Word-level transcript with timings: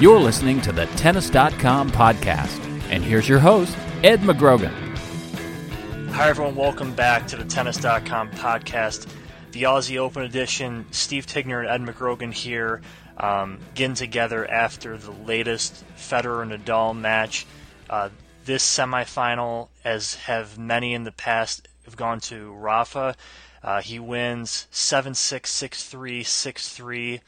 You're 0.00 0.18
listening 0.18 0.62
to 0.62 0.72
the 0.72 0.86
Tennis.com 0.96 1.90
podcast. 1.90 2.58
And 2.90 3.04
here's 3.04 3.28
your 3.28 3.38
host, 3.38 3.76
Ed 4.02 4.20
McGrogan. 4.20 4.89
Hi, 6.20 6.28
everyone. 6.28 6.54
Welcome 6.54 6.92
back 6.92 7.26
to 7.28 7.36
the 7.38 7.46
Tennis.com 7.46 8.32
podcast, 8.32 9.10
the 9.52 9.62
Aussie 9.62 9.96
Open 9.96 10.22
edition. 10.22 10.84
Steve 10.90 11.26
Tignor 11.26 11.60
and 11.60 11.88
Ed 11.88 11.94
McGrogan 11.94 12.30
here, 12.30 12.82
um, 13.16 13.58
getting 13.74 13.94
together 13.94 14.46
after 14.46 14.98
the 14.98 15.12
latest 15.12 15.82
Federer 15.96 16.42
and 16.42 16.52
Nadal 16.52 16.94
match. 16.94 17.46
Uh, 17.88 18.10
this 18.44 18.62
semifinal, 18.62 19.68
as 19.82 20.16
have 20.16 20.58
many 20.58 20.92
in 20.92 21.04
the 21.04 21.12
past, 21.12 21.66
have 21.86 21.96
gone 21.96 22.20
to 22.20 22.52
Rafa. 22.52 23.16
Uh, 23.62 23.80
he 23.80 23.98
wins 23.98 24.66
7 24.70 25.14
6, 25.14 25.50
6 25.50 25.84
3, 25.84 26.22
6 26.22 26.68
3. 26.68 27.20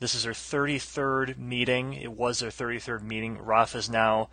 This 0.00 0.14
is 0.14 0.22
their 0.22 0.32
33rd 0.32 1.36
meeting. 1.36 1.92
It 1.92 2.12
was 2.12 2.38
their 2.38 2.48
33rd 2.48 3.02
meeting. 3.02 3.36
Rafa 3.36 3.76
is 3.76 3.90
now 3.90 4.30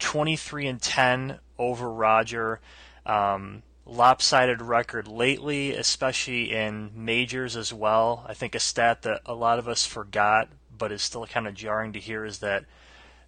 23 0.00 0.66
and 0.66 0.82
10 0.82 1.38
over 1.58 1.90
Roger. 1.90 2.60
Um, 3.06 3.62
lopsided 3.86 4.62
record 4.62 5.06
lately, 5.06 5.72
especially 5.72 6.52
in 6.52 6.90
majors 6.94 7.56
as 7.56 7.72
well. 7.72 8.24
I 8.26 8.34
think 8.34 8.54
a 8.54 8.60
stat 8.60 9.02
that 9.02 9.20
a 9.26 9.34
lot 9.34 9.58
of 9.58 9.68
us 9.68 9.84
forgot, 9.86 10.48
but 10.76 10.92
is 10.92 11.02
still 11.02 11.26
kind 11.26 11.46
of 11.46 11.54
jarring 11.54 11.92
to 11.92 12.00
hear, 12.00 12.24
is 12.24 12.38
that 12.38 12.64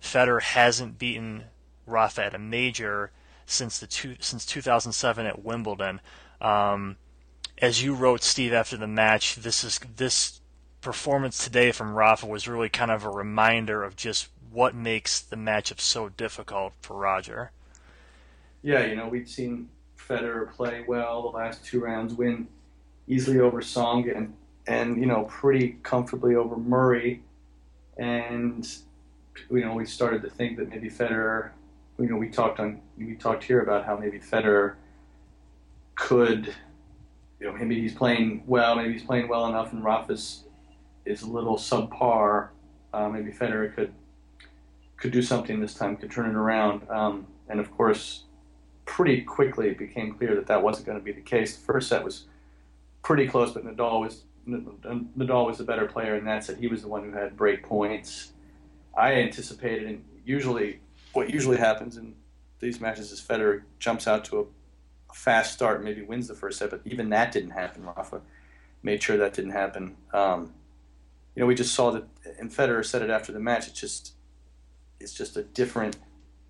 Federer 0.01 0.43
hasn't 0.43 0.99
beaten 0.99 1.45
Rafa 1.87 2.25
at 2.25 2.35
a 2.35 2.39
major 2.39 3.11
since 3.45 3.79
the 3.79 3.87
two, 3.87 4.17
since 4.19 4.45
2007 4.47 5.27
at 5.27 5.45
Wimbledon. 5.45 6.01
Um, 6.41 6.97
as 7.59 7.83
you 7.83 7.95
wrote, 7.95 8.23
Steve, 8.23 8.53
after 8.53 8.77
the 8.77 8.87
match, 8.87 9.37
this 9.37 9.65
is 9.65 9.79
this 9.97 10.41
performance 10.81 11.43
today 11.43 11.73
from 11.73 11.95
Rafa 11.95 12.27
was 12.27 12.47
really 12.47 12.69
kind 12.69 12.91
of 12.91 13.05
a 13.05 13.11
reminder 13.11 13.83
of 13.83 13.97
just 13.97 14.29
what 14.53 14.75
makes 14.75 15.21
the 15.21 15.37
matchup 15.37 15.81
so 15.81 16.09
difficult 16.09 16.73
for 16.81 16.97
Roger. 16.97 17.51
Yeah, 18.67 18.85
you 18.85 18.97
know, 18.97 19.07
we'd 19.07 19.29
seen 19.29 19.69
Federer 19.97 20.51
play 20.51 20.85
well 20.89 21.23
the 21.23 21.37
last 21.37 21.65
two 21.65 21.79
rounds, 21.79 22.15
win 22.15 22.49
easily 23.07 23.39
over 23.39 23.61
Tsonga 23.61 24.17
and, 24.17 24.35
and 24.67 24.99
you 24.99 25.07
know, 25.07 25.23
pretty 25.27 25.79
comfortably 25.85 26.35
over 26.35 26.57
Murray. 26.57 27.23
And, 27.97 28.67
you 29.49 29.61
know, 29.61 29.73
we 29.73 29.87
started 29.87 30.21
to 30.23 30.31
think 30.31 30.57
that 30.57 30.69
maybe 30.69 30.91
Federer, 30.91 31.51
you 31.97 32.09
know, 32.09 32.17
we 32.17 32.29
talked 32.29 32.59
on, 32.59 32.81
we 32.99 33.15
talked 33.15 33.45
here 33.45 33.61
about 33.61 33.87
how 33.87 33.97
maybe 33.97 34.19
Federer 34.19 34.75
could, 35.95 36.53
you 37.39 37.47
know, 37.47 37.53
maybe 37.53 37.81
he's 37.81 37.95
playing 37.95 38.43
well, 38.49 38.75
maybe 38.75 38.95
he's 38.95 39.05
playing 39.05 39.29
well 39.29 39.47
enough 39.47 39.73
and 39.73 39.85
Rafa's 39.85 40.43
is 41.05 41.23
a 41.23 41.31
little 41.31 41.57
subpar. 41.57 42.49
Uh, 42.93 43.09
maybe 43.11 43.31
Federer 43.31 43.73
could 43.73 43.93
could 44.97 45.13
do 45.13 45.23
something 45.23 45.61
this 45.61 45.75
time, 45.75 45.97
could 45.97 46.11
turn 46.11 46.29
it 46.29 46.35
around. 46.35 46.83
Um, 46.91 47.29
and 47.49 47.61
of 47.61 47.71
course, 47.71 48.25
pretty 48.87 49.21
quickly 49.23 49.69
it 49.69 49.79
became 49.79 50.15
clear 50.15 50.35
that 50.35 50.47
that 50.47 50.63
wasn't 50.63 50.87
going 50.87 50.99
to 50.99 51.05
be 51.05 51.13
the 51.13 51.21
case. 51.21 51.57
The 51.57 51.65
first 51.65 51.89
set 51.89 52.03
was 52.03 52.25
pretty 53.03 53.27
close, 53.29 53.53
but 53.53 53.65
Nadal 53.65 54.01
was 54.01 54.23
Nadal 54.49 55.47
was 55.47 55.59
the 55.59 55.65
better 55.65 55.87
player, 55.87 56.15
and 56.15 56.27
that 56.27 56.45
said 56.45 56.57
he 56.59 56.69
was 56.69 56.83
the 56.83 56.89
one 56.89 57.03
who 57.03 57.11
had 57.11 57.37
break 57.37 57.65
points. 57.65 58.33
I 58.97 59.15
anticipated, 59.15 59.89
and 59.89 60.05
usually 60.25 60.81
what 61.13 61.31
usually 61.31 61.57
happens 61.57 61.97
in 61.97 62.15
these 62.61 62.81
matches 62.81 63.11
is 63.11 63.21
Federer 63.21 63.63
jumps 63.79 64.07
out 64.07 64.25
to 64.27 64.39
a, 64.39 64.43
a 64.43 65.15
fast 65.15 65.53
start, 65.53 65.83
maybe 65.83 66.03
wins 66.03 66.29
the 66.29 66.35
first 66.35 66.59
set, 66.59 66.71
but 66.71 66.81
even 66.85 67.11
that 67.11 67.33
didn't 67.33 67.51
happen. 67.51 67.85
Rafa 67.85 68.21
made 68.83 69.03
sure 69.03 69.17
that 69.17 69.35
didn't 69.35 69.51
happen. 69.51 69.97
Um, 70.15 70.55
you 71.35 71.41
know, 71.41 71.47
we 71.47 71.55
just 71.55 71.75
saw 71.75 71.91
that, 71.91 72.05
and 72.39 72.51
Federer 72.51 72.85
said 72.85 73.03
it 73.03 73.11
after 73.11 73.33
the 73.33 73.41
match. 73.41 73.67
It's 73.67 73.81
just, 73.81 74.15
it's 75.01 75.13
just 75.13 75.37
a 75.37 75.43
different 75.43 75.97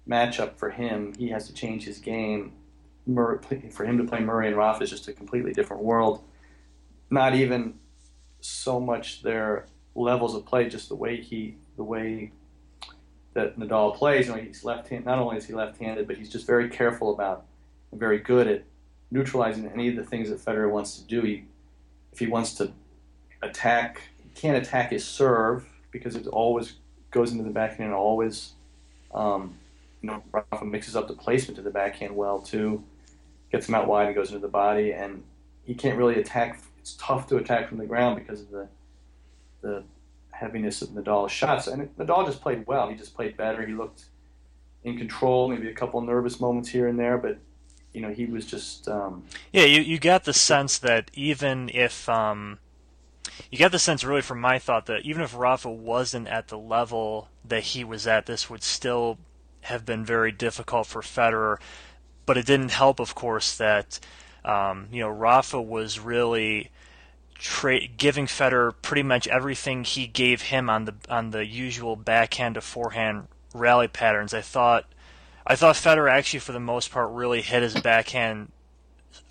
matchup 0.08 0.56
for 0.56 0.70
him. 0.70 1.14
He 1.18 1.28
has 1.28 1.46
to 1.46 1.54
change 1.54 1.84
his 1.84 1.98
game. 1.98 2.52
for 3.06 3.84
him 3.84 3.98
to 3.98 4.04
play 4.04 4.20
Murray 4.20 4.48
and 4.48 4.56
Rafa 4.56 4.84
is 4.84 4.90
just 4.90 5.08
a 5.08 5.12
completely 5.12 5.52
different 5.52 5.82
world. 5.82 6.22
Not 7.10 7.34
even 7.34 7.78
so 8.40 8.80
much 8.80 9.22
their 9.22 9.66
levels 9.94 10.34
of 10.34 10.44
play, 10.44 10.68
just 10.68 10.88
the 10.88 10.96
way 10.96 11.20
he, 11.20 11.56
the 11.76 11.84
way 11.84 12.32
that 13.34 13.58
Nadal 13.58 13.94
plays. 13.94 14.26
You 14.26 14.34
know, 14.34 14.40
he's 14.40 14.64
left 14.64 14.88
hand. 14.88 15.04
Not 15.04 15.18
only 15.18 15.36
is 15.36 15.46
he 15.46 15.52
left-handed, 15.52 16.06
but 16.06 16.16
he's 16.16 16.30
just 16.30 16.46
very 16.46 16.68
careful 16.68 17.12
about 17.12 17.46
and 17.90 18.00
very 18.00 18.18
good 18.18 18.46
at 18.48 18.64
neutralizing 19.10 19.66
any 19.68 19.88
of 19.88 19.96
the 19.96 20.04
things 20.04 20.30
that 20.30 20.38
Federer 20.38 20.70
wants 20.70 20.98
to 20.98 21.04
do. 21.04 21.22
He, 21.22 21.44
if 22.12 22.18
he 22.18 22.26
wants 22.26 22.54
to 22.54 22.72
attack 23.42 24.00
he 24.22 24.40
can't 24.40 24.56
attack 24.56 24.90
his 24.90 25.04
serve 25.04 25.68
because 25.90 26.16
it 26.16 26.26
always 26.26 26.74
goes 27.10 27.32
into 27.32 27.44
the 27.44 27.50
backhand 27.50 27.84
and 27.84 27.94
always, 27.94 28.52
um, 29.14 29.54
know, 30.06 30.22
Rafa 30.32 30.64
mixes 30.64 30.96
up 30.96 31.08
the 31.08 31.14
placement 31.14 31.56
to 31.56 31.62
the 31.62 31.70
backhand 31.70 32.14
well 32.14 32.38
too, 32.40 32.82
gets 33.50 33.68
him 33.68 33.74
out 33.74 33.86
wide 33.86 34.06
and 34.06 34.14
goes 34.14 34.28
into 34.28 34.40
the 34.40 34.48
body, 34.48 34.92
and 34.92 35.22
he 35.64 35.74
can't 35.74 35.98
really 35.98 36.18
attack. 36.18 36.62
It's 36.78 36.94
tough 36.94 37.26
to 37.28 37.36
attack 37.36 37.68
from 37.68 37.78
the 37.78 37.86
ground 37.86 38.16
because 38.16 38.40
of 38.40 38.50
the 38.50 38.68
the 39.62 39.84
heaviness 40.30 40.82
of 40.82 40.90
Nadal's 40.90 41.32
shots. 41.32 41.66
And 41.66 41.94
Nadal 41.96 42.26
just 42.26 42.40
played 42.40 42.66
well. 42.66 42.88
He 42.88 42.94
just 42.94 43.14
played 43.14 43.36
better. 43.36 43.66
He 43.66 43.72
looked 43.72 44.06
in 44.84 44.96
control. 44.96 45.48
Maybe 45.48 45.68
a 45.68 45.74
couple 45.74 46.00
nervous 46.00 46.40
moments 46.40 46.68
here 46.68 46.86
and 46.86 46.98
there, 46.98 47.18
but 47.18 47.38
you 47.92 48.00
know 48.00 48.10
he 48.10 48.26
was 48.26 48.46
just. 48.46 48.88
Um, 48.88 49.24
yeah, 49.52 49.64
you 49.64 49.80
you 49.80 49.98
got 49.98 50.24
the 50.24 50.32
sense 50.32 50.78
that 50.78 51.10
even 51.14 51.70
if. 51.72 52.08
Um 52.08 52.58
you 53.50 53.58
get 53.58 53.72
the 53.72 53.78
sense 53.78 54.04
really 54.04 54.22
from 54.22 54.40
my 54.40 54.58
thought 54.58 54.86
that 54.86 55.02
even 55.02 55.22
if 55.22 55.36
Rafa 55.36 55.70
wasn't 55.70 56.28
at 56.28 56.48
the 56.48 56.58
level 56.58 57.28
that 57.44 57.62
he 57.62 57.84
was 57.84 58.06
at, 58.06 58.26
this 58.26 58.48
would 58.48 58.62
still 58.62 59.18
have 59.66 59.84
been 59.84 60.04
very 60.04 60.32
difficult 60.32 60.86
for 60.86 61.02
Federer. 61.02 61.56
But 62.24 62.36
it 62.36 62.46
didn't 62.46 62.70
help, 62.70 62.98
of 62.98 63.14
course, 63.14 63.56
that 63.56 64.00
um, 64.44 64.88
you 64.90 65.00
know 65.00 65.08
Rafa 65.08 65.60
was 65.60 66.00
really 66.00 66.70
tra- 67.34 67.86
giving 67.86 68.26
Federer 68.26 68.72
pretty 68.82 69.02
much 69.02 69.28
everything 69.28 69.84
he 69.84 70.06
gave 70.06 70.42
him 70.42 70.68
on 70.70 70.86
the 70.86 70.94
on 71.08 71.30
the 71.30 71.46
usual 71.46 71.96
backhand 71.96 72.54
to 72.54 72.60
forehand 72.60 73.28
rally 73.54 73.88
patterns. 73.88 74.34
I 74.34 74.40
thought 74.40 74.86
I 75.46 75.56
thought 75.56 75.76
Federer 75.76 76.10
actually, 76.10 76.40
for 76.40 76.52
the 76.52 76.60
most 76.60 76.90
part, 76.90 77.10
really 77.10 77.42
hit 77.42 77.62
his 77.62 77.80
backhand 77.80 78.50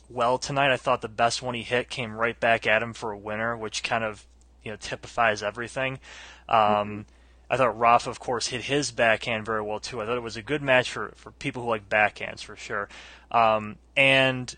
well 0.09 0.37
tonight. 0.37 0.71
I 0.71 0.77
thought 0.77 1.01
the 1.01 1.07
best 1.07 1.41
one 1.41 1.55
he 1.55 1.63
hit 1.63 1.89
came 1.89 2.15
right 2.15 2.39
back 2.39 2.65
at 2.65 2.81
him 2.81 2.93
for 2.93 3.11
a 3.11 3.17
winner, 3.17 3.57
which 3.57 3.83
kind 3.83 4.03
of 4.03 4.25
you 4.63 4.71
know 4.71 4.77
typifies 4.77 5.43
everything. 5.43 5.99
Um, 6.47 6.59
mm-hmm. 6.59 7.01
I 7.49 7.57
thought 7.57 7.77
Rafa, 7.77 8.09
of 8.09 8.19
course, 8.19 8.47
hit 8.47 8.63
his 8.63 8.91
backhand 8.91 9.45
very 9.45 9.61
well 9.61 9.79
too. 9.79 10.01
I 10.01 10.05
thought 10.05 10.17
it 10.17 10.23
was 10.23 10.37
a 10.37 10.41
good 10.41 10.61
match 10.61 10.91
for, 10.91 11.13
for 11.15 11.31
people 11.31 11.63
who 11.63 11.69
like 11.69 11.89
backhands 11.89 12.43
for 12.43 12.55
sure. 12.55 12.89
Um, 13.31 13.77
and 13.95 14.55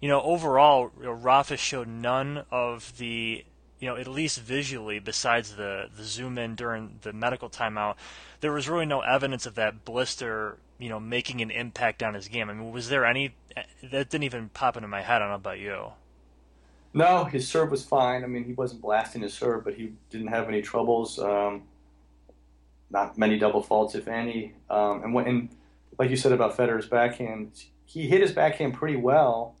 you 0.00 0.08
know, 0.08 0.22
overall, 0.22 0.90
you 0.98 1.04
know, 1.04 1.12
Rafa 1.12 1.56
showed 1.56 1.88
none 1.88 2.44
of 2.50 2.96
the 2.98 3.44
you 3.78 3.88
know, 3.88 3.96
at 3.96 4.06
least 4.06 4.38
visually, 4.40 4.98
besides 4.98 5.56
the 5.56 5.88
the 5.96 6.04
zoom 6.04 6.38
in 6.38 6.54
during 6.54 6.98
the 7.02 7.12
medical 7.12 7.48
timeout, 7.48 7.96
there 8.40 8.52
was 8.52 8.68
really 8.68 8.86
no 8.86 9.00
evidence 9.00 9.46
of 9.46 9.54
that 9.54 9.84
blister 9.84 10.58
you 10.80 10.88
know 10.88 10.98
making 10.98 11.40
an 11.42 11.50
impact 11.50 12.02
on 12.02 12.14
his 12.14 12.28
game. 12.28 12.50
I 12.50 12.54
mean, 12.54 12.72
was 12.72 12.88
there 12.88 13.04
any 13.04 13.34
that 13.82 14.10
didn't 14.10 14.24
even 14.24 14.48
pop 14.48 14.76
into 14.76 14.88
my 14.88 15.02
head? 15.02 15.16
I 15.16 15.18
don't 15.20 15.28
know 15.28 15.34
about 15.34 15.58
you. 15.58 15.92
No, 16.92 17.24
his 17.24 17.46
serve 17.46 17.70
was 17.70 17.84
fine. 17.84 18.24
I 18.24 18.26
mean, 18.26 18.44
he 18.44 18.52
wasn't 18.52 18.82
blasting 18.82 19.22
his 19.22 19.32
serve, 19.32 19.64
but 19.64 19.74
he 19.74 19.92
didn't 20.10 20.28
have 20.28 20.48
any 20.48 20.60
troubles. 20.60 21.20
Um, 21.20 21.62
not 22.90 23.16
many 23.16 23.38
double 23.38 23.62
faults, 23.62 23.94
if 23.94 24.08
any. 24.08 24.54
Um, 24.68 25.02
and 25.04 25.14
when, 25.14 25.26
and 25.26 25.48
like 25.98 26.10
you 26.10 26.16
said 26.16 26.32
about 26.32 26.56
Federer's 26.56 26.86
backhand, 26.86 27.52
he 27.84 28.08
hit 28.08 28.20
his 28.20 28.32
backhand 28.32 28.74
pretty 28.74 28.96
well. 28.96 29.56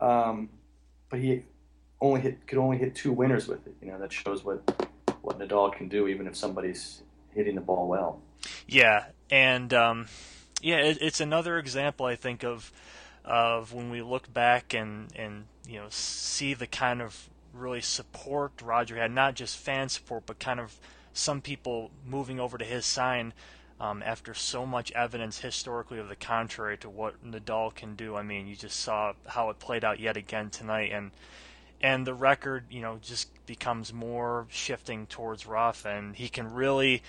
Um, 0.00 0.50
but 1.08 1.20
he 1.20 1.42
only 2.00 2.20
hit 2.20 2.46
could 2.46 2.58
only 2.58 2.78
hit 2.78 2.94
two 2.94 3.12
winners 3.12 3.48
with 3.48 3.66
it. 3.66 3.74
You 3.80 3.88
know 3.92 3.98
that 3.98 4.12
shows 4.12 4.44
what 4.44 4.88
what 5.22 5.38
Nadal 5.38 5.72
can 5.74 5.88
do, 5.88 6.08
even 6.08 6.26
if 6.26 6.36
somebody's 6.36 7.02
hitting 7.34 7.54
the 7.54 7.60
ball 7.60 7.88
well. 7.88 8.20
Yeah, 8.66 9.06
and 9.30 9.72
um, 9.72 10.06
yeah, 10.60 10.78
it, 10.78 10.98
it's 11.00 11.20
another 11.20 11.58
example 11.58 12.06
I 12.06 12.16
think 12.16 12.44
of 12.44 12.72
of 13.24 13.72
when 13.72 13.90
we 13.90 14.02
look 14.02 14.32
back 14.32 14.74
and 14.74 15.10
and 15.16 15.44
you 15.68 15.78
know 15.78 15.86
see 15.90 16.54
the 16.54 16.66
kind 16.66 17.02
of 17.02 17.28
really 17.52 17.80
support 17.80 18.52
Roger 18.62 18.96
had, 18.96 19.10
not 19.10 19.34
just 19.34 19.56
fan 19.56 19.88
support, 19.88 20.24
but 20.26 20.38
kind 20.38 20.60
of 20.60 20.78
some 21.16 21.40
people 21.40 21.90
moving 22.06 22.38
over 22.38 22.58
to 22.58 22.64
his 22.64 22.84
side 22.86 23.32
um, 23.80 24.02
after 24.02 24.34
so 24.34 24.64
much 24.64 24.92
evidence 24.92 25.40
historically 25.40 25.98
of 25.98 26.08
the 26.08 26.16
contrary 26.16 26.78
to 26.78 26.88
what 26.88 27.24
Nadal 27.24 27.74
can 27.74 27.94
do. 27.94 28.16
I 28.16 28.22
mean, 28.22 28.46
you 28.46 28.56
just 28.56 28.80
saw 28.80 29.12
how 29.26 29.50
it 29.50 29.58
played 29.58 29.84
out 29.84 30.00
yet 30.00 30.16
again 30.16 30.50
tonight, 30.50 30.90
and 30.92 31.10
and 31.82 32.06
the 32.06 32.14
record, 32.14 32.64
you 32.70 32.80
know, 32.80 32.98
just 33.02 33.28
becomes 33.44 33.92
more 33.92 34.46
shifting 34.48 35.06
towards 35.06 35.46
Rafa, 35.46 35.90
and 35.90 36.16
he 36.16 36.28
can 36.28 36.52
really 36.52 37.02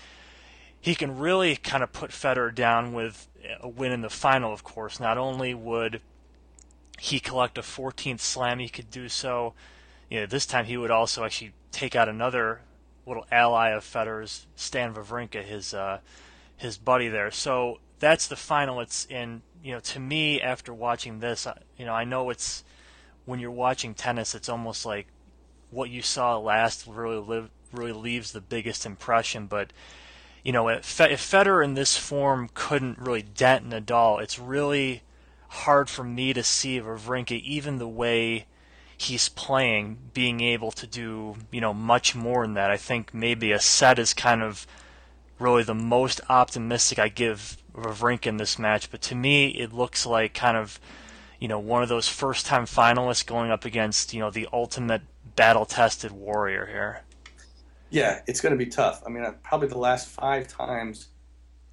he 0.80 0.94
can 0.94 1.18
really 1.18 1.56
kind 1.56 1.82
of 1.82 1.92
put 1.92 2.10
Federer 2.10 2.54
down 2.54 2.92
with 2.92 3.28
a 3.60 3.68
win 3.68 3.92
in 3.92 4.02
the 4.02 4.10
final. 4.10 4.52
Of 4.52 4.62
course, 4.62 5.00
not 5.00 5.18
only 5.18 5.54
would 5.54 6.00
he 6.98 7.20
collect 7.20 7.56
a 7.58 7.62
14th 7.62 8.20
slam, 8.20 8.58
he 8.58 8.68
could 8.68 8.90
do 8.90 9.08
so. 9.08 9.54
You 10.10 10.20
know, 10.20 10.26
this 10.26 10.46
time 10.46 10.66
he 10.66 10.76
would 10.76 10.90
also 10.90 11.24
actually 11.24 11.52
take 11.72 11.96
out 11.96 12.08
another 12.08 12.60
little 13.08 13.26
ally 13.32 13.70
of 13.70 13.82
Federer's, 13.82 14.46
Stan 14.54 14.94
Wawrinka, 14.94 15.42
his 15.42 15.74
uh, 15.74 15.98
his 16.56 16.76
buddy 16.76 17.08
there. 17.08 17.30
So 17.30 17.78
that's 17.98 18.28
the 18.28 18.36
final. 18.36 18.80
It's 18.80 19.06
in 19.06 19.42
you 19.62 19.72
know 19.72 19.80
to 19.80 19.98
me 19.98 20.40
after 20.40 20.72
watching 20.72 21.20
this, 21.20 21.46
you 21.76 21.86
know 21.86 21.94
I 21.94 22.04
know 22.04 22.30
it's 22.30 22.64
when 23.24 23.40
you're 23.40 23.50
watching 23.50 23.94
tennis, 23.94 24.34
it's 24.34 24.48
almost 24.48 24.86
like 24.86 25.06
what 25.70 25.90
you 25.90 26.02
saw 26.02 26.38
last 26.38 26.86
really 26.86 27.18
live, 27.18 27.50
really 27.72 27.92
leaves 27.92 28.32
the 28.32 28.40
biggest 28.40 28.86
impression. 28.86 29.46
But 29.46 29.72
you 30.44 30.52
know 30.52 30.68
if, 30.68 31.00
if 31.00 31.20
Federer 31.20 31.64
in 31.64 31.74
this 31.74 31.96
form 31.96 32.50
couldn't 32.54 32.98
really 32.98 33.22
dent 33.22 33.68
Nadal, 33.68 34.22
it's 34.22 34.38
really 34.38 35.02
hard 35.48 35.88
for 35.88 36.04
me 36.04 36.32
to 36.34 36.42
see 36.42 36.80
Wawrinka 36.80 37.40
even 37.40 37.78
the 37.78 37.88
way 37.88 38.46
he's 38.98 39.28
playing 39.28 39.98
being 40.12 40.40
able 40.40 40.72
to 40.72 40.86
do 40.86 41.36
you 41.50 41.60
know 41.60 41.72
much 41.72 42.14
more 42.14 42.44
than 42.44 42.54
that. 42.54 42.70
I 42.70 42.76
think 42.76 43.14
maybe 43.14 43.52
a 43.52 43.60
set 43.60 43.98
is 43.98 44.12
kind 44.12 44.42
of 44.42 44.66
really 45.38 45.62
the 45.62 45.74
most 45.74 46.20
optimistic 46.28 46.98
I 46.98 47.08
give 47.08 47.56
Wawrinka 47.74 48.26
in 48.26 48.36
this 48.36 48.58
match. 48.58 48.90
But 48.90 49.02
to 49.02 49.14
me, 49.14 49.48
it 49.48 49.72
looks 49.72 50.04
like 50.04 50.34
kind 50.34 50.56
of, 50.56 50.80
you 51.38 51.48
know, 51.48 51.58
one 51.58 51.82
of 51.82 51.88
those 51.88 52.08
first-time 52.08 52.64
finalists 52.64 53.24
going 53.24 53.50
up 53.50 53.64
against, 53.64 54.12
you 54.12 54.20
know, 54.20 54.30
the 54.30 54.48
ultimate 54.52 55.02
battle-tested 55.36 56.10
warrior 56.10 56.66
here. 56.66 57.02
Yeah, 57.90 58.20
it's 58.26 58.40
going 58.40 58.52
to 58.52 58.62
be 58.62 58.70
tough. 58.70 59.02
I 59.06 59.10
mean, 59.10 59.24
uh, 59.24 59.32
probably 59.42 59.68
the 59.68 59.78
last 59.78 60.08
five 60.08 60.48
times 60.48 61.08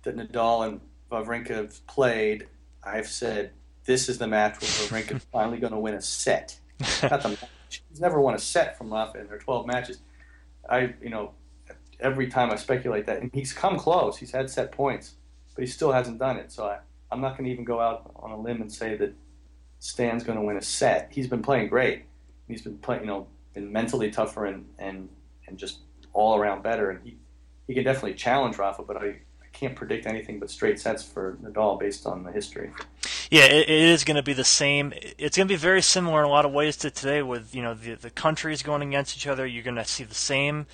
that 0.03 0.15
Nadal 0.15 0.67
and 0.67 0.81
Wawrinka 1.11 1.49
have 1.49 1.87
played, 1.87 2.47
I've 2.83 3.07
said 3.07 3.51
this 3.85 4.07
is 4.07 4.17
the 4.17 4.27
match 4.27 4.61
where 4.61 4.69
Wawrinka 4.69 5.15
is 5.15 5.25
finally 5.31 5.57
going 5.57 5.73
to 5.73 5.79
win 5.79 5.95
a 5.95 6.01
set. 6.01 6.59
Not 6.79 7.21
the 7.21 7.29
match. 7.29 7.83
He's 7.89 7.99
never 7.99 8.19
won 8.19 8.35
a 8.35 8.39
set 8.39 8.77
from 8.77 8.93
Rafa 8.93 9.19
in 9.19 9.27
their 9.27 9.39
12 9.39 9.65
matches. 9.65 9.99
I, 10.69 10.93
you 11.01 11.09
know, 11.09 11.31
every 11.99 12.27
time 12.27 12.51
I 12.51 12.55
speculate 12.55 13.05
that, 13.05 13.21
and 13.21 13.31
he's 13.33 13.53
come 13.53 13.77
close. 13.77 14.17
He's 14.17 14.31
had 14.31 14.49
set 14.49 14.71
points, 14.71 15.15
but 15.55 15.63
he 15.63 15.67
still 15.67 15.91
hasn't 15.91 16.19
done 16.19 16.37
it. 16.37 16.51
So 16.51 16.65
I, 16.65 16.79
I'm 17.11 17.21
not 17.21 17.37
going 17.37 17.45
to 17.45 17.51
even 17.51 17.65
go 17.65 17.79
out 17.79 18.11
on 18.15 18.31
a 18.31 18.39
limb 18.39 18.61
and 18.61 18.71
say 18.71 18.95
that 18.97 19.13
Stan's 19.79 20.23
going 20.23 20.37
to 20.37 20.43
win 20.43 20.57
a 20.57 20.61
set. 20.61 21.09
He's 21.11 21.27
been 21.27 21.41
playing 21.41 21.67
great. 21.67 22.05
He's 22.47 22.61
been 22.61 22.77
playing, 22.77 23.01
you 23.01 23.07
know, 23.07 23.27
been 23.53 23.71
mentally 23.71 24.11
tougher 24.11 24.45
and 24.45 24.67
and 24.77 25.09
and 25.47 25.57
just 25.57 25.79
all 26.13 26.35
around 26.35 26.63
better. 26.63 26.89
And 26.89 26.99
he 27.03 27.17
he 27.67 27.73
can 27.73 27.83
definitely 27.83 28.13
challenge 28.13 28.57
Rafa, 28.57 28.83
but 28.83 28.97
I, 28.97 29.07
I 29.07 29.47
can't 29.53 29.75
predict 29.75 30.05
anything 30.05 30.39
but 30.39 30.49
straight 30.49 30.79
sets 30.79 31.03
for 31.03 31.37
Nadal 31.41 31.79
based 31.79 32.05
on 32.05 32.23
the 32.23 32.31
history. 32.31 32.71
Yeah, 33.31 33.45
it, 33.45 33.69
it 33.69 33.69
is 33.69 34.03
going 34.03 34.17
to 34.17 34.23
be 34.23 34.33
the 34.33 34.43
same. 34.43 34.93
It's 35.17 35.37
going 35.37 35.47
to 35.47 35.53
be 35.53 35.57
very 35.57 35.81
similar 35.81 36.19
in 36.19 36.25
a 36.25 36.29
lot 36.31 36.45
of 36.45 36.51
ways 36.51 36.77
to 36.77 36.91
today, 36.91 37.21
with 37.21 37.55
you 37.55 37.61
know 37.61 37.73
the 37.73 37.95
the 37.95 38.09
countries 38.09 38.61
going 38.61 38.81
against 38.81 39.17
each 39.17 39.27
other. 39.27 39.45
You're 39.45 39.63
going 39.63 39.75
to 39.75 39.85
see 39.85 40.03
the 40.03 40.15
same 40.15 40.67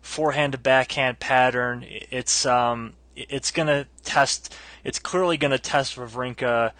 forehand 0.00 0.52
to 0.52 0.58
backhand 0.58 1.20
pattern. 1.20 1.84
It's 1.88 2.44
um, 2.44 2.94
it's 3.16 3.50
going 3.50 3.68
to 3.68 3.86
test. 4.02 4.54
It's 4.84 4.98
clearly 4.98 5.36
going 5.36 5.52
to 5.52 5.58
test 5.58 5.96
Wawrinka. 5.96 6.72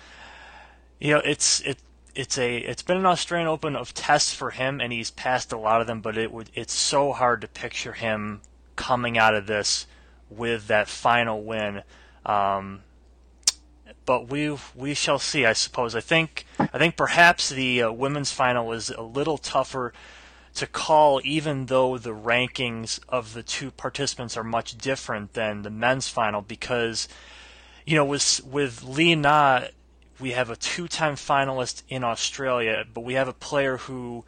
You 1.01 1.15
know, 1.15 1.23
it's 1.25 1.61
it 1.61 1.79
it's 2.15 2.37
a 2.39 2.59
it's 2.59 2.83
been 2.83 2.99
an 2.99 3.07
Australian 3.07 3.49
Open 3.49 3.77
of 3.77 3.95
tests 3.95 4.35
for 4.35 4.51
him, 4.51 4.81
and 4.81 4.93
he's 4.93 5.11
passed 5.11 5.53
a 5.53 5.59
lot 5.59 5.81
of 5.81 5.87
them. 5.87 6.01
But 6.01 6.19
it 6.19 6.33
would 6.33 6.51
it's 6.55 6.75
so 6.75 7.13
hard 7.13 7.41
to 7.43 7.49
picture 7.49 7.93
him 7.93 8.43
coming 8.77 9.17
out 9.17 9.35
of 9.35 9.47
this 9.47 9.87
with 10.29 10.67
that 10.67 10.89
final 10.89 11.43
win. 11.43 11.83
Um, 12.25 12.83
but 14.05 14.29
we 14.29 14.57
we 14.75 14.95
shall 14.95 15.19
see. 15.19 15.45
I 15.47 15.53
suppose. 15.53 15.95
I 15.95 16.01
think 16.01 16.47
I 16.59 16.79
think 16.79 16.97
perhaps 16.97 17.49
the 17.49 17.83
uh, 17.83 17.93
women's 17.93 18.33
final 18.33 18.73
is 18.73 18.91
a 18.91 19.03
little 19.03 19.39
tougher 19.39 19.93
to 20.55 20.67
call, 20.67 21.21
even 21.25 21.67
though 21.67 21.97
the 21.99 22.15
rankings 22.15 23.01
of 23.09 23.33
the 23.33 23.43
two 23.43 23.71
participants 23.71 24.37
are 24.37 24.45
much 24.45 24.77
different 24.77 25.33
than 25.33 25.63
the 25.63 25.71
men's 25.71 26.09
final, 26.09 26.43
because 26.43 27.09
you 27.87 27.97
know 27.97 28.05
with 28.05 28.41
with 28.45 28.83
Li 28.83 29.15
Na, 29.15 29.63
we 30.21 30.33
have 30.33 30.51
a 30.51 30.57
two-time 30.57 31.15
finalist 31.15 31.83
in 31.89 32.05
Australia, 32.05 32.85
but 32.93 33.03
we 33.03 33.15
have 33.15 33.29
a 33.29 33.33
player 33.33 33.79
who 33.79 34.25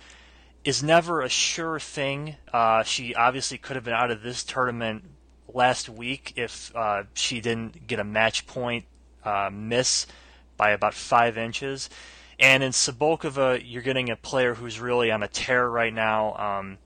is 0.64 0.82
never 0.82 1.20
a 1.20 1.28
sure 1.28 1.78
thing. 1.78 2.36
Uh, 2.52 2.82
she 2.82 3.14
obviously 3.14 3.58
could 3.58 3.76
have 3.76 3.84
been 3.84 3.94
out 3.94 4.10
of 4.10 4.22
this 4.22 4.42
tournament 4.42 5.04
last 5.52 5.88
week 5.88 6.32
if 6.36 6.74
uh, 6.74 7.04
she 7.12 7.40
didn't 7.40 7.86
get 7.86 8.00
a 8.00 8.04
match 8.04 8.46
point 8.46 8.84
uh, 9.24 9.50
miss 9.52 10.06
by 10.56 10.70
about 10.70 10.94
five 10.94 11.36
inches. 11.36 11.90
And 12.38 12.62
in 12.62 12.72
Cibulkova, 12.72 13.62
you're 13.64 13.82
getting 13.82 14.10
a 14.10 14.16
player 14.16 14.54
who's 14.54 14.80
really 14.80 15.10
on 15.10 15.22
a 15.22 15.28
tear 15.28 15.68
right 15.68 15.94
now, 15.94 16.34
um, 16.36 16.78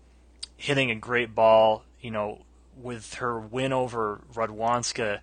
hitting 0.56 0.90
a 0.90 0.94
great 0.94 1.35
ball. 1.35 1.85
You 2.00 2.11
know, 2.11 2.43
with 2.81 3.14
her 3.14 3.40
win 3.40 3.73
over 3.73 4.20
Radwanska 4.35 5.20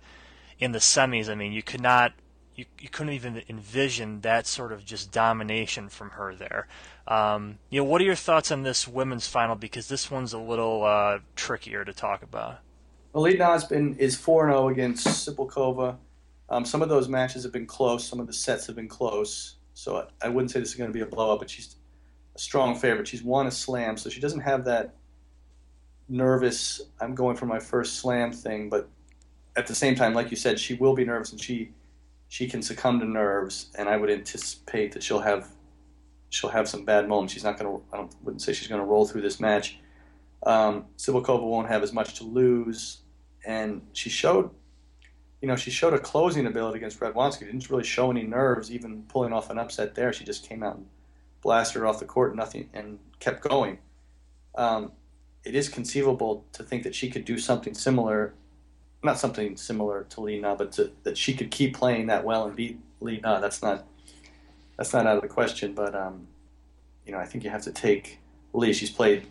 in 0.58 0.72
the 0.72 0.78
semis, 0.78 1.28
I 1.28 1.34
mean, 1.34 1.52
you 1.52 1.62
could 1.62 1.80
not, 1.80 2.12
you, 2.54 2.66
you 2.78 2.88
couldn't 2.88 3.12
even 3.12 3.42
envision 3.48 4.20
that 4.22 4.46
sort 4.46 4.72
of 4.72 4.84
just 4.84 5.12
domination 5.12 5.88
from 5.88 6.10
her 6.10 6.34
there. 6.34 6.66
Um, 7.08 7.58
you 7.70 7.80
know, 7.80 7.84
what 7.84 8.00
are 8.00 8.04
your 8.04 8.14
thoughts 8.14 8.50
on 8.50 8.62
this 8.62 8.88
women's 8.88 9.26
final? 9.26 9.54
Because 9.54 9.88
this 9.88 10.10
one's 10.10 10.32
a 10.32 10.38
little 10.38 10.84
uh, 10.84 11.20
trickier 11.34 11.84
to 11.84 11.92
talk 11.92 12.22
about. 12.22 12.58
Elite 13.14 13.40
has 13.40 13.64
been 13.64 13.96
is 13.96 14.16
four 14.16 14.48
zero 14.48 14.64
oh 14.64 14.68
against 14.68 15.06
Cibulkova. 15.06 15.96
Um, 16.48 16.64
some 16.64 16.82
of 16.82 16.88
those 16.88 17.08
matches 17.08 17.42
have 17.42 17.52
been 17.52 17.66
close. 17.66 18.06
Some 18.06 18.20
of 18.20 18.26
the 18.26 18.32
sets 18.32 18.66
have 18.66 18.76
been 18.76 18.88
close. 18.88 19.56
So 19.74 19.96
I, 19.96 20.26
I 20.26 20.28
wouldn't 20.28 20.50
say 20.50 20.60
this 20.60 20.70
is 20.70 20.74
going 20.74 20.90
to 20.90 20.94
be 20.94 21.02
a 21.02 21.06
blowout, 21.06 21.40
but 21.40 21.50
she's 21.50 21.76
a 22.34 22.38
strong 22.38 22.76
favorite. 22.76 23.08
She's 23.08 23.22
won 23.22 23.46
a 23.46 23.50
slam, 23.50 23.96
so 23.96 24.08
she 24.08 24.20
doesn't 24.20 24.40
have 24.40 24.64
that 24.64 24.94
nervous, 26.08 26.80
I'm 27.00 27.14
going 27.14 27.36
for 27.36 27.46
my 27.46 27.58
first 27.58 27.98
slam 27.98 28.32
thing, 28.32 28.68
but 28.68 28.88
at 29.56 29.66
the 29.66 29.74
same 29.74 29.94
time, 29.94 30.14
like 30.14 30.30
you 30.30 30.36
said, 30.36 30.60
she 30.60 30.74
will 30.74 30.94
be 30.94 31.04
nervous 31.04 31.32
and 31.32 31.40
she 31.40 31.72
she 32.28 32.48
can 32.48 32.60
succumb 32.60 32.98
to 33.00 33.06
nerves, 33.06 33.70
and 33.78 33.88
I 33.88 33.96
would 33.96 34.10
anticipate 34.10 34.92
that 34.92 35.02
she'll 35.02 35.20
have 35.20 35.48
she'll 36.28 36.50
have 36.50 36.68
some 36.68 36.84
bad 36.84 37.08
moments. 37.08 37.32
She's 37.32 37.44
not 37.44 37.58
going 37.58 37.70
to. 37.70 37.84
I 37.92 37.98
don't, 37.98 38.14
wouldn't 38.22 38.42
say 38.42 38.52
she's 38.52 38.68
going 38.68 38.80
to 38.80 38.86
roll 38.86 39.06
through 39.06 39.22
this 39.22 39.38
match. 39.38 39.78
Um, 40.44 40.86
Cibulkova 40.98 41.42
won't 41.42 41.68
have 41.68 41.82
as 41.82 41.92
much 41.92 42.14
to 42.14 42.24
lose, 42.24 43.02
and 43.46 43.80
she 43.92 44.10
showed 44.10 44.50
you 45.40 45.48
know, 45.48 45.56
she 45.56 45.70
showed 45.70 45.92
a 45.92 45.98
closing 45.98 46.46
ability 46.46 46.78
against 46.78 47.00
Radwanska. 47.00 47.40
Didn't 47.40 47.68
really 47.68 47.84
show 47.84 48.10
any 48.10 48.22
nerves, 48.22 48.70
even 48.70 49.02
pulling 49.04 49.32
off 49.32 49.50
an 49.50 49.58
upset 49.58 49.94
there. 49.94 50.12
She 50.12 50.24
just 50.24 50.48
came 50.48 50.62
out 50.62 50.76
and 50.76 50.86
blasted 51.42 51.80
her 51.80 51.86
off 51.86 51.98
the 51.98 52.06
court, 52.06 52.34
nothing, 52.34 52.70
and 52.72 52.98
kept 53.20 53.42
going. 53.42 53.78
Um, 54.54 54.92
it 55.44 55.54
is 55.54 55.68
conceivable 55.68 56.44
to 56.52 56.62
think 56.62 56.82
that 56.82 56.94
she 56.94 57.10
could 57.10 57.24
do 57.24 57.38
something 57.38 57.74
similar, 57.74 58.34
not 59.04 59.18
something 59.18 59.56
similar 59.56 60.04
to 60.10 60.20
Li 60.20 60.40
Na, 60.40 60.56
but 60.56 60.72
to, 60.72 60.90
that 61.04 61.18
she 61.18 61.34
could 61.34 61.50
keep 61.50 61.76
playing 61.76 62.06
that 62.06 62.24
well 62.24 62.46
and 62.46 62.56
beat 62.56 62.80
Li 63.00 63.20
Na. 63.22 63.38
That's 63.38 63.62
not 63.62 63.86
that's 64.76 64.92
not 64.92 65.06
out 65.06 65.16
of 65.16 65.22
the 65.22 65.28
question. 65.28 65.74
But 65.74 65.94
um, 65.94 66.26
you 67.04 67.12
know, 67.12 67.18
I 67.18 67.26
think 67.26 67.44
you 67.44 67.50
have 67.50 67.62
to 67.62 67.72
take 67.72 68.18
Li. 68.54 68.72
She's 68.72 68.90
played 68.90 69.26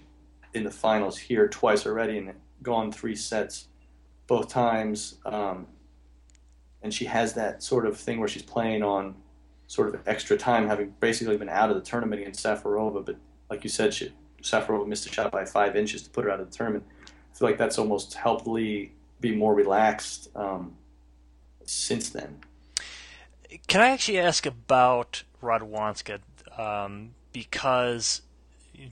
in 0.53 0.63
the 0.63 0.71
finals 0.71 1.17
here 1.17 1.47
twice 1.47 1.85
already 1.85 2.19
and 2.19 2.33
gone 2.63 2.91
three 2.91 3.15
sets 3.15 3.67
both 4.27 4.47
times. 4.47 5.15
Um, 5.25 5.67
and 6.85 6.93
she 6.93 7.05
has 7.05 7.33
that 7.33 7.61
sort 7.61 7.85
of 7.85 7.97
thing 7.97 8.19
where 8.19 8.29
she's 8.29 8.43
playing 8.43 8.83
on 8.83 9.15
sort 9.67 9.93
of 9.93 10.07
extra 10.07 10.37
time, 10.37 10.67
having 10.67 10.93
basically 10.99 11.35
been 11.35 11.49
out 11.49 11.69
of 11.69 11.75
the 11.75 11.81
tournament 11.81 12.21
against 12.21 12.45
Safarova. 12.45 13.05
But 13.05 13.17
like 13.49 13.63
you 13.63 13.69
said, 13.69 13.93
she, 13.93 14.13
Safarova 14.41 14.87
missed 14.87 15.05
a 15.05 15.11
shot 15.11 15.31
by 15.31 15.43
five 15.43 15.75
inches 15.75 16.03
to 16.03 16.09
put 16.09 16.23
her 16.23 16.31
out 16.31 16.39
of 16.39 16.49
the 16.49 16.55
tournament. 16.55 16.85
I 17.07 17.37
feel 17.37 17.49
like 17.49 17.57
that's 17.57 17.77
almost 17.77 18.13
helped 18.13 18.47
Li 18.47 18.93
be 19.19 19.35
more 19.35 19.53
relaxed 19.53 20.29
um, 20.35 20.75
since 21.65 22.09
then. 22.09 22.37
Can 23.67 23.81
I 23.81 23.89
actually 23.89 24.19
ask 24.19 24.45
about 24.45 25.23
Radwanska? 25.41 26.19
um, 26.57 27.11
because 27.33 28.21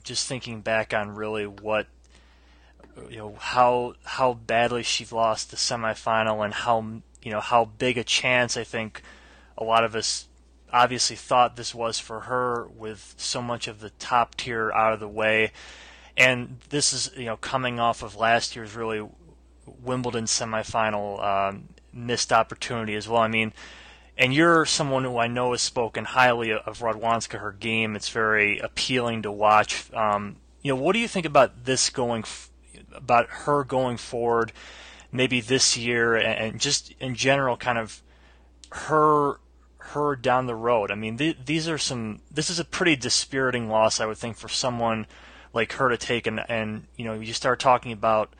just 0.03 0.27
thinking 0.27 0.61
back 0.61 0.93
on 0.93 1.15
really 1.15 1.45
what 1.45 1.87
you 3.09 3.17
know 3.17 3.35
how 3.39 3.95
how 4.03 4.33
badly 4.33 4.83
she 4.83 5.05
lost 5.11 5.51
the 5.51 5.57
semifinal 5.57 6.43
and 6.43 6.53
how 6.53 7.01
you 7.23 7.31
know 7.31 7.39
how 7.39 7.65
big 7.65 7.97
a 7.97 8.03
chance 8.03 8.57
I 8.57 8.63
think 8.63 9.01
a 9.57 9.63
lot 9.63 9.83
of 9.83 9.95
us 9.95 10.27
obviously 10.71 11.15
thought 11.15 11.55
this 11.55 11.75
was 11.75 11.99
for 11.99 12.21
her 12.21 12.67
with 12.67 13.13
so 13.17 13.41
much 13.41 13.67
of 13.67 13.79
the 13.79 13.91
top 13.91 14.35
tier 14.35 14.71
out 14.71 14.93
of 14.93 14.99
the 14.99 15.07
way 15.07 15.51
and 16.17 16.59
this 16.69 16.93
is 16.93 17.11
you 17.15 17.25
know 17.25 17.37
coming 17.37 17.79
off 17.79 18.03
of 18.03 18.15
last 18.15 18.55
year's 18.55 18.75
really 18.75 19.07
Wimbledon 19.65 20.25
semifinal 20.25 21.23
um, 21.23 21.69
missed 21.93 22.33
opportunity 22.33 22.95
as 22.95 23.07
well. 23.07 23.21
I 23.21 23.27
mean, 23.27 23.53
and 24.17 24.33
you're 24.33 24.65
someone 24.65 25.03
who 25.03 25.17
I 25.17 25.27
know 25.27 25.51
has 25.51 25.61
spoken 25.61 26.05
highly 26.05 26.51
of 26.51 26.79
Radwanska, 26.79 27.39
her 27.39 27.51
game. 27.51 27.95
It's 27.95 28.09
very 28.09 28.59
appealing 28.59 29.23
to 29.23 29.31
watch. 29.31 29.91
Um, 29.93 30.37
you 30.61 30.73
know, 30.73 30.81
what 30.81 30.93
do 30.93 30.99
you 30.99 31.07
think 31.07 31.25
about 31.25 31.65
this 31.65 31.89
going, 31.89 32.23
about 32.93 33.27
her 33.29 33.63
going 33.63 33.97
forward, 33.97 34.51
maybe 35.13 35.39
this 35.39 35.77
year, 35.77 36.15
and 36.15 36.59
just 36.59 36.93
in 36.99 37.15
general, 37.15 37.55
kind 37.55 37.77
of 37.77 38.01
her 38.71 39.39
her 39.77 40.15
down 40.15 40.47
the 40.47 40.55
road? 40.55 40.91
I 40.91 40.95
mean, 40.95 41.17
th- 41.17 41.37
these 41.45 41.69
are 41.69 41.77
some. 41.77 42.21
This 42.29 42.49
is 42.49 42.59
a 42.59 42.65
pretty 42.65 42.95
dispiriting 42.95 43.69
loss, 43.69 44.01
I 44.01 44.05
would 44.05 44.17
think, 44.17 44.35
for 44.35 44.49
someone 44.49 45.07
like 45.53 45.73
her 45.73 45.89
to 45.89 45.97
take. 45.97 46.27
And 46.27 46.43
and 46.49 46.87
you 46.97 47.05
know, 47.05 47.13
you 47.13 47.33
start 47.33 47.59
talking 47.59 47.91
about 47.91 48.33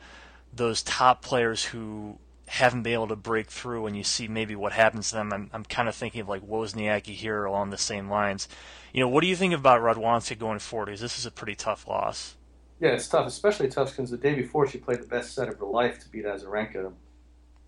those 0.52 0.82
top 0.82 1.22
players 1.22 1.64
who 1.66 2.18
haven't 2.46 2.82
been 2.82 2.92
able 2.92 3.08
to 3.08 3.16
break 3.16 3.50
through 3.50 3.86
and 3.86 3.96
you 3.96 4.04
see 4.04 4.28
maybe 4.28 4.54
what 4.54 4.72
happens 4.72 5.08
to 5.08 5.16
them, 5.16 5.32
I'm, 5.32 5.50
I'm 5.52 5.64
kind 5.64 5.88
of 5.88 5.94
thinking 5.94 6.20
of 6.20 6.28
like 6.28 6.46
Wozniacki 6.46 7.14
here 7.14 7.44
along 7.44 7.70
the 7.70 7.78
same 7.78 8.10
lines. 8.10 8.48
You 8.92 9.00
know, 9.00 9.08
what 9.08 9.22
do 9.22 9.26
you 9.26 9.36
think 9.36 9.54
about 9.54 9.80
Radwanska 9.80 10.38
going 10.38 10.58
forward? 10.58 10.86
Because 10.86 11.00
this 11.00 11.18
is 11.18 11.26
a 11.26 11.30
pretty 11.30 11.54
tough 11.54 11.88
loss. 11.88 12.36
Yeah, 12.80 12.90
it's 12.90 13.08
tough, 13.08 13.26
especially 13.26 13.68
tough 13.68 13.96
because 13.96 14.10
the 14.10 14.16
day 14.16 14.34
before 14.34 14.66
she 14.66 14.78
played 14.78 15.00
the 15.00 15.06
best 15.06 15.34
set 15.34 15.48
of 15.48 15.58
her 15.58 15.66
life 15.66 16.00
to 16.00 16.08
beat 16.08 16.24
Azarenka, 16.24 16.92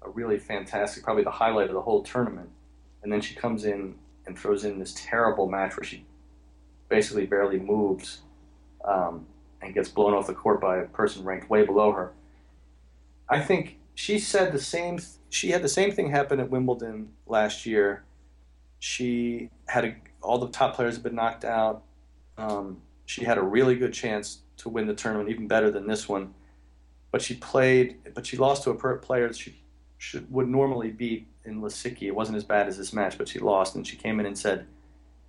a 0.03 0.11
really 0.11 0.39
fantastic, 0.39 1.05
probably 1.05 1.25
the 1.25 1.31
highlight 1.31 1.69
of 1.69 1.75
the 1.75 1.83
whole 1.83 2.03
tournament. 2.03 2.51
And 3.03 3.13
then 3.13 3.21
she 3.21 3.35
comes 3.35 3.65
in 3.65 3.95
and 4.27 4.39
throws 4.39 4.65
in 4.65 4.79
this 4.79 4.95
terrible 4.97 5.49
match 5.49 5.77
where 5.77 5.85
she 5.85 6.05
basically 6.89 7.27
barely 7.27 7.59
moves 7.59 8.23
um, 8.85 9.27
and 9.63 9.75
gets 9.75 9.89
blown 9.89 10.13
off 10.13 10.27
the 10.27 10.35
court 10.35 10.61
by 10.61 10.79
a 10.79 10.87
person 10.87 11.25
ranked 11.25 11.49
way 11.49 11.65
below 11.65 11.93
her. 11.93 12.13
I 13.29 13.41
think 13.41 13.79
she 13.95 14.19
said 14.19 14.53
the 14.53 14.61
same. 14.61 14.99
She 15.31 15.51
had 15.51 15.63
the 15.63 15.69
same 15.69 15.93
thing 15.93 16.11
happen 16.11 16.41
at 16.41 16.51
Wimbledon 16.51 17.11
last 17.27 17.65
year. 17.65 18.05
She 18.79 19.51
had 19.67 19.85
a, 19.85 19.97
all 20.21 20.39
the 20.39 20.49
top 20.49 20.75
players 20.75 20.95
have 20.95 21.03
been 21.03 21.15
knocked 21.15 21.45
out. 21.45 21.83
Um, 22.37 22.83
she 23.07 23.25
had 23.25 23.39
a 23.39 23.43
really 23.43 23.77
good 23.77 23.93
chance 23.93 24.43
to 24.67 24.71
win 24.71 24.87
the 24.87 24.95
tournament, 24.95 25.31
even 25.31 25.47
better 25.47 25.71
than 25.71 25.87
this 25.87 26.09
one. 26.09 26.35
But 27.11 27.23
she 27.23 27.35
played, 27.35 27.99
but 28.15 28.27
she 28.27 28.37
lost 28.37 28.65
to 28.65 28.71
a 28.71 28.97
player 28.97 29.29
that 29.29 29.37
she 29.37 29.63
should, 29.99 30.31
would 30.31 30.49
normally 30.49 30.91
beat 30.91 31.29
in 31.45 31.61
Lisicki. 31.61 32.03
It 32.03 32.15
wasn't 32.15 32.37
as 32.37 32.45
bad 32.45 32.67
as 32.67 32.77
this 32.77 32.93
match, 32.93 33.17
but 33.17 33.29
she 33.29 33.39
lost, 33.39 33.77
and 33.77 33.87
she 33.87 33.97
came 33.97 34.21
in 34.21 34.27
and 34.27 34.37
said 34.37 34.67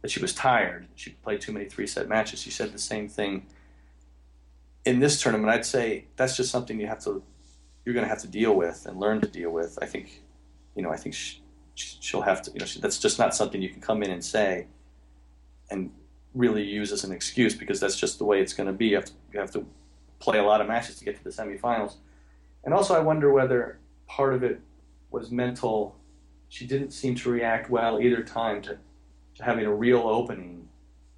that 0.02 0.12
she 0.12 0.20
was 0.20 0.34
tired. 0.34 0.88
She 0.96 1.12
played 1.12 1.42
too 1.42 1.52
many 1.52 1.66
three 1.66 1.88
set 1.88 2.10
matches. 2.10 2.42
She 2.42 2.52
said 2.52 2.74
the 2.74 2.80
same 2.80 3.08
thing 3.08 3.46
in 4.86 5.00
this 5.00 5.22
tournament. 5.22 5.54
I'd 5.54 5.66
say 5.66 6.06
that's 6.16 6.36
just 6.36 6.52
something 6.52 6.80
you 6.80 6.88
have 6.88 7.04
to 7.04 7.24
you're 7.86 7.94
going 7.94 8.04
to 8.04 8.10
have 8.10 8.22
to 8.22 8.28
deal 8.28 8.54
with 8.54 8.86
and 8.86 9.00
learn 9.00 9.22
to 9.22 9.28
deal 9.28 9.50
with. 9.50 9.80
I 9.82 9.86
think, 9.86 10.22
you 10.76 10.84
know, 10.84 10.92
I 10.92 10.98
think 10.98 11.16
she, 11.16 11.42
she'll 11.74 12.22
have 12.22 12.42
to, 12.42 12.52
you 12.52 12.60
know, 12.60 12.66
she, 12.66 12.82
that's 12.82 13.00
just 13.00 13.18
not 13.18 13.34
something 13.34 13.62
you 13.62 13.70
can 13.70 13.80
come 13.80 14.04
in 14.04 14.12
and 14.12 14.24
say 14.24 14.68
and 15.70 15.92
really 16.38 16.64
use 16.64 16.92
as 16.92 17.04
an 17.04 17.12
excuse 17.12 17.56
because 17.56 17.80
that's 17.80 17.96
just 17.96 18.18
the 18.18 18.26
way 18.26 18.42
it's 18.42 18.54
going 18.54 18.68
to 18.68 18.74
be. 18.74 18.88
You 18.88 18.96
have 18.96 19.06
to, 19.06 19.12
you 19.34 19.40
have 19.40 19.52
to 19.52 19.66
play 20.20 20.40
a 20.40 20.44
lot 20.44 20.62
of 20.62 20.68
matches 20.68 20.98
to 21.00 21.06
get 21.06 21.18
to 21.18 21.24
the 21.24 21.30
semifinals. 21.30 21.96
And 22.64 22.74
also, 22.74 22.96
I 22.96 23.00
wonder 23.00 23.32
whether 23.32 23.80
part 24.08 24.34
of 24.34 24.44
it 24.44 24.60
was 25.12 25.32
mental. 25.32 25.96
She 26.50 26.66
didn't 26.66 26.92
seem 26.92 27.16
to 27.16 27.30
react 27.30 27.70
well 27.70 28.00
either 28.00 28.24
time 28.24 28.62
to, 28.64 28.78
to 29.36 29.44
having 29.44 29.66
a 29.66 29.74
real 29.74 30.02
opening 30.02 30.68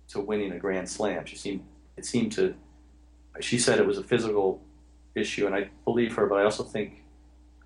to 0.09 0.19
winning 0.19 0.51
a 0.51 0.59
Grand 0.59 0.89
Slam. 0.89 1.25
She 1.25 1.35
seemed, 1.35 1.63
it 1.97 2.05
seemed 2.05 2.31
to, 2.33 2.55
she 3.39 3.57
said 3.59 3.79
it 3.79 3.85
was 3.85 3.97
a 3.97 4.03
physical 4.03 4.61
issue, 5.15 5.45
and 5.45 5.55
I 5.55 5.69
believe 5.85 6.15
her. 6.15 6.25
But 6.27 6.39
I 6.39 6.43
also 6.43 6.63
think, 6.63 7.03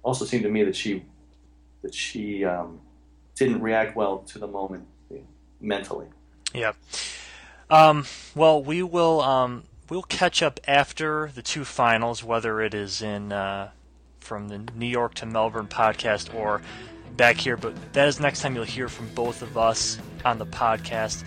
also 0.04 0.26
seemed 0.26 0.44
to 0.44 0.50
me 0.50 0.64
that 0.64 0.76
she 0.76 1.06
that 1.82 1.94
she 1.94 2.46
um, 2.46 2.80
didn't 3.36 3.62
react 3.62 3.96
well 3.96 4.20
to 4.20 4.40
the 4.40 4.48
moment 4.48 4.88
mentally. 5.60 6.08
Yeah. 6.54 6.74
Um, 7.74 8.06
well, 8.36 8.64
we 8.64 8.84
will 8.84 9.20
um, 9.22 9.64
we'll 9.90 10.04
catch 10.04 10.44
up 10.44 10.60
after 10.68 11.32
the 11.34 11.42
two 11.42 11.66
finals, 11.66 12.24
whether 12.24 12.62
it 12.62 12.76
is 12.76 13.02
in 13.02 13.32
uh, 13.32 13.72
from 14.20 14.48
the 14.48 14.60
New 14.76 14.86
York 14.86 15.16
to 15.16 15.26
Melbourne 15.26 15.66
podcast 15.66 16.36
or 16.36 16.62
back 17.18 17.38
here. 17.38 17.58
But 17.58 17.94
that 17.94 18.08
is 18.08 18.20
next 18.20 18.42
time 18.42 18.54
you'll 18.54 18.64
hear 18.64 18.88
from 18.88 19.08
both 19.16 19.42
of 19.42 19.58
us 19.58 19.98
on 20.24 20.38
the 20.38 20.46
podcast. 20.46 21.24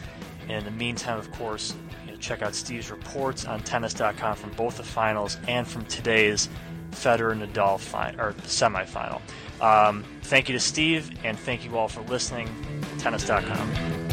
In 0.49 0.65
the 0.65 0.71
meantime, 0.71 1.19
of 1.19 1.33
course, 1.33 1.75
check 2.21 2.43
out 2.43 2.55
Steve's 2.55 2.93
reports 2.93 3.45
on 3.45 3.61
tennis.com 3.65 4.37
from 4.37 4.50
both 4.53 4.76
the 4.76 4.85
finals 4.85 5.38
and 5.49 5.67
from 5.67 5.85
today's 5.87 6.49
Federer 6.93 7.37
Nadal 7.37 7.81
final 7.81 8.21
or 8.21 8.33
semifinal. 8.35 9.21
Um, 9.61 10.05
thank 10.23 10.49
you 10.49 10.53
to 10.53 10.61
Steve, 10.61 11.11
and 11.25 11.37
thank 11.37 11.65
you 11.65 11.76
all 11.76 11.88
for 11.88 12.03
listening. 12.03 12.49
Tennis.com. 12.99 14.05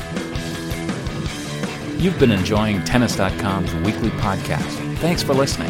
You've 2.04 2.20
been 2.20 2.32
enjoying 2.32 2.84
Tennis.com's 2.84 3.74
weekly 3.76 4.10
podcast. 4.10 4.98
Thanks 4.98 5.24
for 5.24 5.34
listening. 5.34 5.70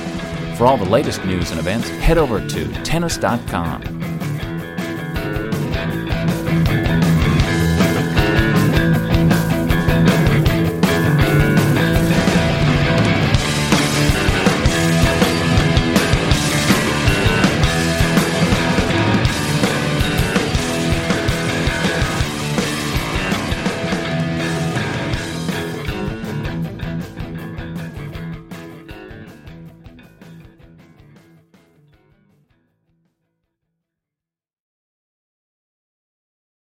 For 0.55 0.65
all 0.65 0.77
the 0.77 0.89
latest 0.89 1.23
news 1.25 1.51
and 1.51 1.59
events, 1.59 1.87
head 1.89 2.17
over 2.17 2.39
to 2.47 2.73
Tennis.com. 2.81 4.02